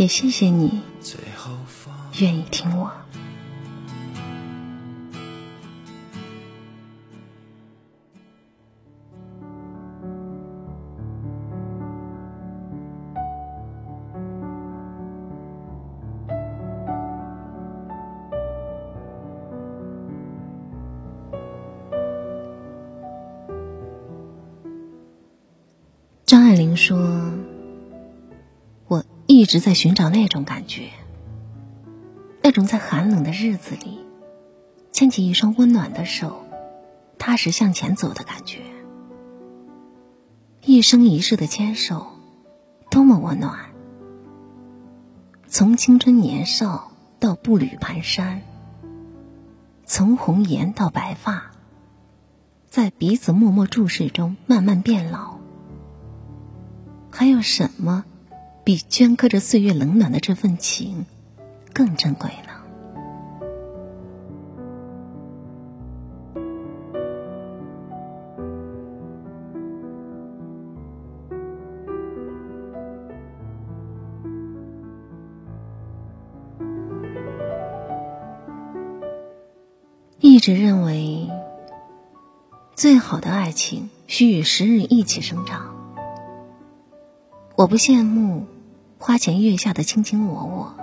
[0.00, 0.80] 也谢谢你
[2.20, 2.90] 愿意听我。
[26.24, 27.39] 张爱玲说。
[29.40, 30.90] 一直在寻找那种感觉，
[32.42, 34.04] 那种在寒冷的日子里，
[34.92, 36.44] 牵起一双温暖的手，
[37.16, 38.58] 踏实向前走的感觉。
[40.62, 42.08] 一生一世的牵手，
[42.90, 43.70] 多么温暖！
[45.48, 48.40] 从青春年少到步履蹒跚，
[49.86, 51.50] 从红颜到白发，
[52.68, 55.38] 在彼此默默注视中慢慢变老。
[57.10, 58.04] 还有什么？
[58.70, 61.04] 比镌刻着岁月冷暖的这份情
[61.74, 62.52] 更珍贵呢。
[80.20, 81.28] 一直认为，
[82.76, 85.74] 最好的爱情需与时日一起生长。
[87.56, 88.46] 我不羡慕。
[89.02, 90.74] 花前月下的卿卿我我，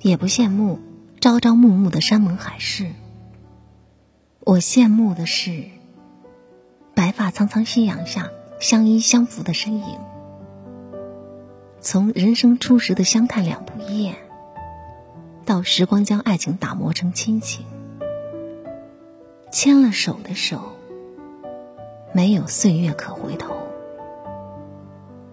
[0.00, 0.78] 也不羡慕
[1.20, 2.92] 朝朝暮暮的山盟海誓。
[4.38, 5.64] 我羡慕的是
[6.94, 9.98] 白发苍苍夕阳下相依相扶的身影。
[11.80, 14.14] 从人生初时的相看两不厌，
[15.44, 17.66] 到时光将爱情打磨成亲情，
[19.50, 20.76] 牵了手的手，
[22.12, 23.56] 没有岁月可回头。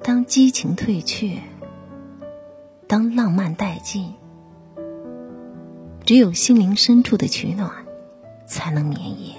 [0.04, 1.38] 当激情退却，
[2.88, 4.16] 当浪漫殆尽，
[6.04, 7.72] 只有心灵深处的取暖，
[8.48, 9.38] 才能绵延。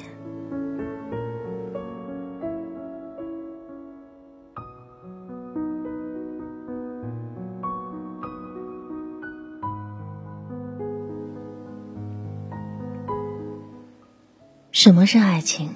[14.71, 15.71] 什么是爱情？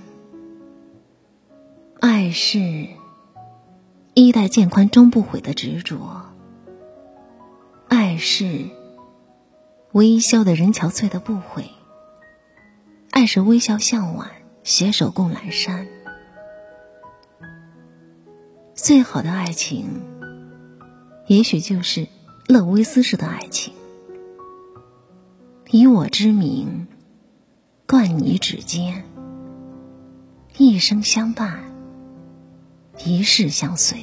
[2.01, 2.96] 爱是。
[4.19, 6.33] 衣带渐宽终不悔的执着，
[7.87, 8.71] 爱是
[9.93, 11.69] 微笑的人憔悴的不悔，
[13.11, 14.31] 爱是微笑向晚，
[14.65, 15.87] 携手共阑珊。
[18.75, 20.01] 最好的爱情，
[21.27, 22.09] 也许就是
[22.49, 23.75] 乐维斯式的爱情，
[25.69, 26.87] 以我之名，
[27.87, 29.05] 冠你指尖，
[30.57, 31.66] 一生相伴。
[33.05, 33.99] 一世相随，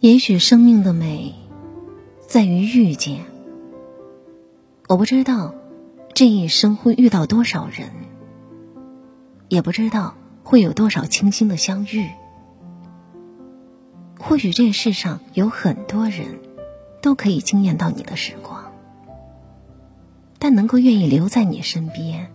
[0.00, 1.34] 也许生命的美
[2.26, 3.24] 在于遇见。
[4.88, 5.54] 我不知道
[6.12, 7.90] 这一生会遇到多少人，
[9.48, 10.14] 也不知道
[10.44, 12.08] 会有多少清新的相遇。
[14.28, 16.40] 或许这世上有很多人，
[17.00, 18.72] 都可以惊艳到你的时光，
[20.40, 22.32] 但能够愿意留在你身边，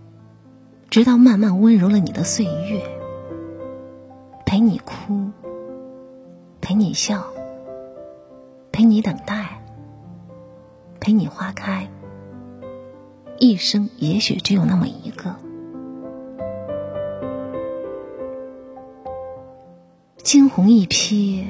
[0.89, 2.81] 直到慢慢温柔了你的岁月，
[4.45, 5.31] 陪你哭，
[6.61, 7.25] 陪你笑，
[8.71, 9.61] 陪你等待，
[11.01, 11.89] 陪你花开，
[13.37, 15.35] 一生也许只有那么一个，
[20.23, 21.43] 惊鸿一瞥。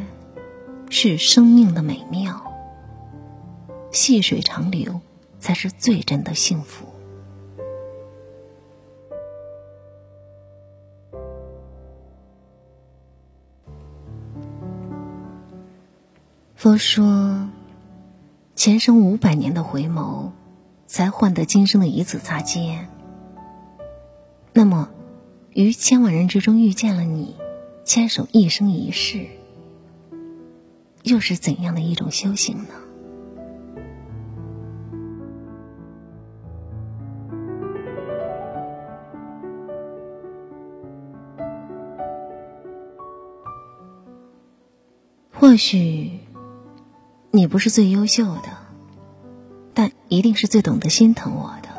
[0.94, 2.44] 是生命的美妙，
[3.94, 5.00] 细水长流
[5.40, 6.86] 才是最真的幸福。
[16.56, 17.48] 佛说，
[18.56, 20.32] 前生五百年的回眸，
[20.88, 22.90] 才换得今生的一次擦肩。
[24.52, 24.90] 那么，
[25.54, 27.38] 于千万人之中遇见了你，
[27.86, 29.26] 牵手一生一世。
[31.04, 32.70] 又是怎样的一种修行呢？
[45.34, 46.20] 或许
[47.32, 48.44] 你不是最优秀的
[49.74, 51.70] 但一定是最懂得心疼我的。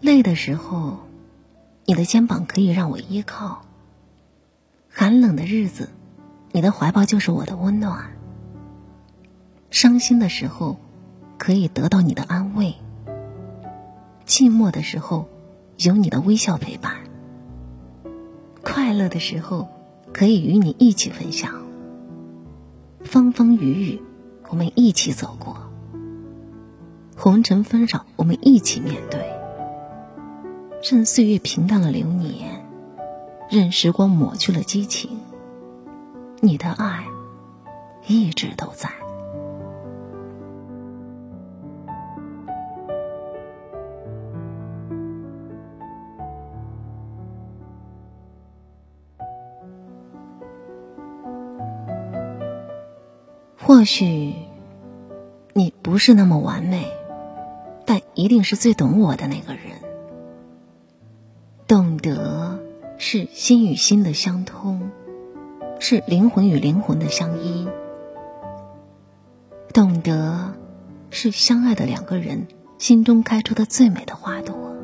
[0.00, 0.98] 累的时候
[1.86, 3.62] 你的肩膀可以让我依靠
[4.90, 5.88] 寒冷的日子
[6.54, 8.12] 你的怀抱就是我的温暖。
[9.70, 10.76] 伤心的时候，
[11.36, 12.74] 可以得到你的安慰；
[14.24, 15.28] 寂寞的时候，
[15.78, 16.92] 有你的微笑陪伴；
[18.62, 19.66] 快乐的时候，
[20.12, 21.60] 可以与你一起分享。
[23.02, 24.02] 风风雨雨，
[24.48, 25.56] 我们一起走过；
[27.16, 29.20] 红尘纷扰，我们一起面对。
[30.88, 32.64] 任岁月平淡了流年，
[33.50, 35.18] 任时光抹去了激情，
[36.44, 37.06] 你的爱
[38.06, 38.90] 一直都在。
[53.56, 54.34] 或许
[55.54, 56.92] 你不是那么完美，
[57.86, 59.62] 但一定是最懂我的那个人。
[61.66, 62.58] 懂得
[62.98, 64.83] 是心与心的相通，
[65.86, 67.68] 是灵魂与灵魂的相依。
[69.74, 70.54] 懂得
[71.10, 72.46] 是相爱的两个人
[72.78, 74.74] 心中开出的最美的花朵。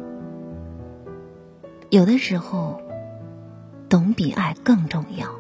[1.89, 2.83] 有的时候，
[3.89, 5.31] 懂比爱更重要，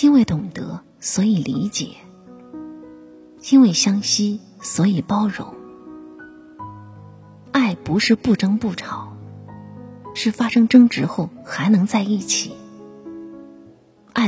[0.00, 0.80] 因为懂得。
[0.98, 1.90] 所以理解，
[3.48, 5.54] 因为相惜，所以包容。
[7.52, 9.12] 爱不是不争不吵，
[10.14, 12.56] 是发生争执后还能在一起。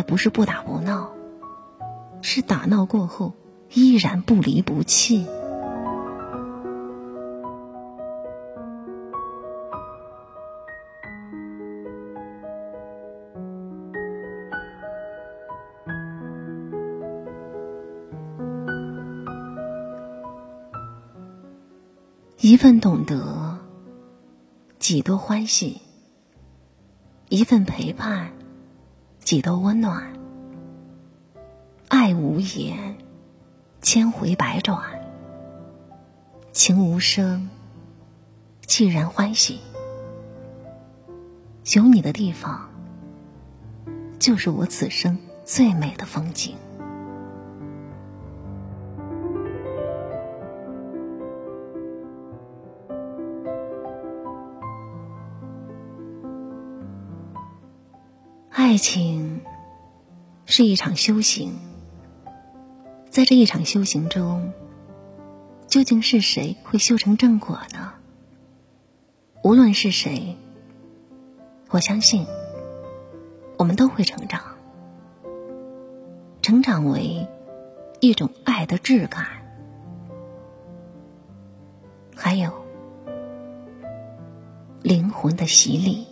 [0.06, 1.10] 不是不打不闹，
[2.22, 3.32] 是打闹过后
[3.72, 5.26] 依然不离不弃。
[22.38, 23.58] 一份懂得，
[24.78, 25.80] 几多欢喜；
[27.28, 28.30] 一份陪伴，
[29.26, 30.12] 几多温暖。
[31.88, 32.96] 爱无言，
[33.82, 34.80] 千回百转；
[36.52, 37.48] 情无声，
[38.66, 39.58] 既然欢喜。
[41.74, 42.70] 有你的地方，
[44.20, 46.54] 就是我此生最美的风景。
[58.56, 59.42] 爱情
[60.46, 61.52] 是一场修行，
[63.10, 64.50] 在这一场修行中，
[65.68, 67.92] 究竟是谁会修成正果呢？
[69.44, 70.38] 无论是谁，
[71.68, 72.24] 我相信
[73.58, 74.40] 我们都会成长，
[76.40, 77.28] 成长为
[78.00, 79.26] 一种爱的质感，
[82.16, 82.50] 还有
[84.80, 86.06] 灵魂的洗礼。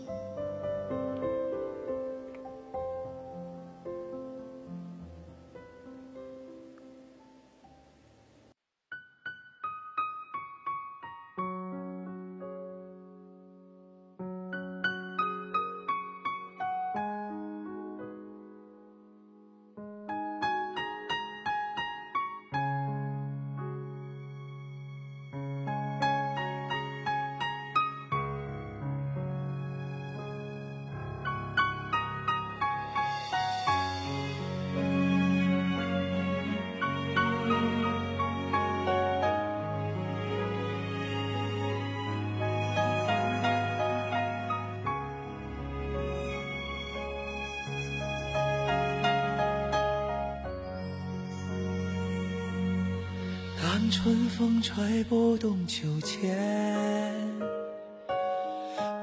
[53.74, 56.38] 当春风吹不动秋千，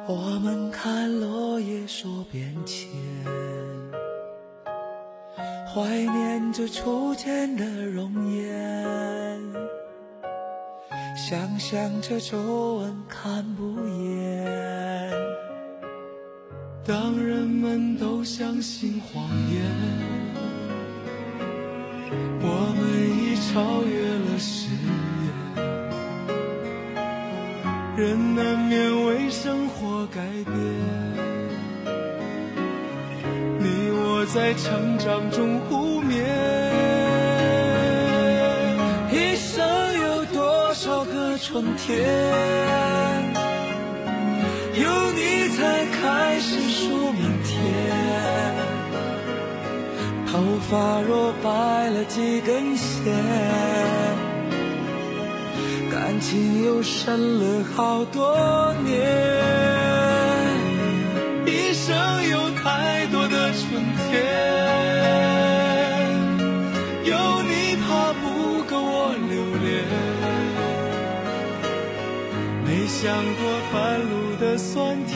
[0.07, 2.87] 我们看落叶说变迁，
[5.67, 9.41] 怀念着初见的容颜，
[11.17, 15.11] 想象着皱纹看不厌。
[16.85, 19.65] 当人们都相信谎言，
[22.39, 22.87] 我们
[23.19, 24.10] 已超越。
[28.35, 30.55] 难免为生活改变，
[33.59, 36.15] 你我在成长中互勉。
[39.11, 39.59] 一生
[39.99, 41.97] 有多少个春天，
[44.75, 47.51] 有你才开始数明天。
[50.25, 53.13] 头发若白了几根线，
[56.11, 58.99] 感情又深了好多年。
[61.45, 61.95] 一生
[62.29, 64.21] 有太多的春天，
[67.05, 69.87] 有你怕不够我留恋，
[72.65, 73.41] 没想过
[73.71, 75.15] 半路的酸甜。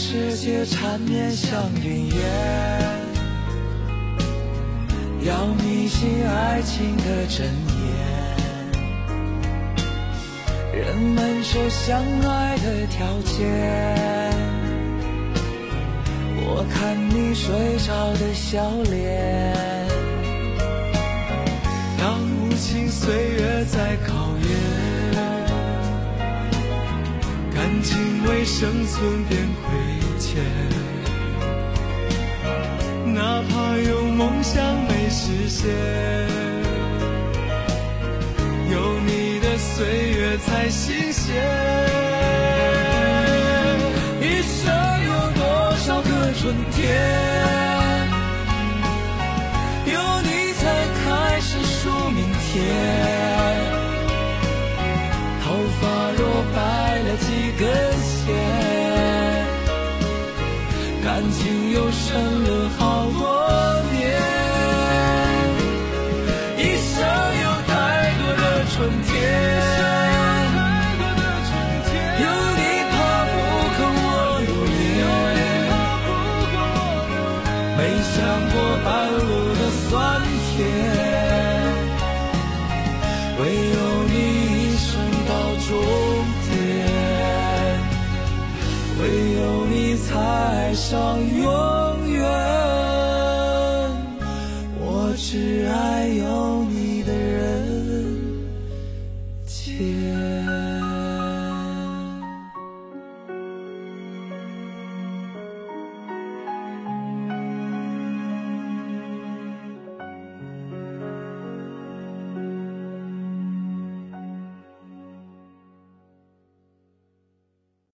[0.00, 2.16] 世界缠绵像云烟，
[5.22, 7.84] 要迷信爱情的真言。
[10.72, 13.42] 人们说相爱的条件，
[16.46, 19.52] 我看你睡着的笑脸。
[21.98, 24.48] 当无情岁月在考验，
[27.52, 29.48] 感情为生存变
[30.28, 30.44] 前。
[33.14, 35.70] 哪怕有梦想没实现，
[38.70, 41.34] 有你的岁月才新鲜。
[44.20, 44.66] 一生
[45.08, 45.42] 有多
[45.78, 47.17] 少个春天，